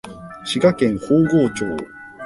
[0.43, 1.63] 滋賀県豊郷町